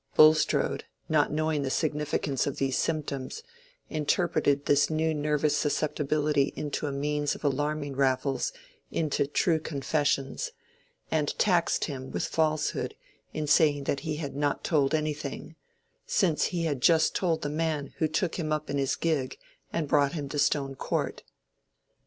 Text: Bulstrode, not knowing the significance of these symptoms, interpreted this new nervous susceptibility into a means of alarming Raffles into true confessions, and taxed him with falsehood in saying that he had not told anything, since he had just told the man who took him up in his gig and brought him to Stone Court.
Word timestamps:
Bulstrode, 0.15 0.85
not 1.09 1.31
knowing 1.31 1.61
the 1.61 1.69
significance 1.69 2.47
of 2.47 2.57
these 2.57 2.75
symptoms, 2.75 3.43
interpreted 3.87 4.65
this 4.65 4.89
new 4.89 5.13
nervous 5.13 5.55
susceptibility 5.55 6.53
into 6.55 6.87
a 6.87 6.91
means 6.91 7.35
of 7.35 7.43
alarming 7.43 7.95
Raffles 7.95 8.51
into 8.89 9.27
true 9.27 9.59
confessions, 9.59 10.53
and 11.11 11.37
taxed 11.37 11.85
him 11.85 12.09
with 12.09 12.25
falsehood 12.25 12.95
in 13.31 13.45
saying 13.45 13.83
that 13.83 13.99
he 13.99 14.15
had 14.15 14.35
not 14.35 14.63
told 14.63 14.95
anything, 14.95 15.55
since 16.07 16.45
he 16.45 16.63
had 16.63 16.81
just 16.81 17.13
told 17.13 17.43
the 17.43 17.47
man 17.49 17.93
who 17.99 18.07
took 18.07 18.39
him 18.39 18.51
up 18.51 18.71
in 18.71 18.79
his 18.79 18.95
gig 18.95 19.37
and 19.71 19.87
brought 19.87 20.13
him 20.13 20.27
to 20.29 20.39
Stone 20.39 20.77
Court. 20.77 21.21